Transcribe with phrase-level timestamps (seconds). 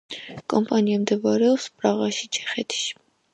[0.53, 2.91] კომპანია მდებარეობს პრაღაში, ჩეხეთში.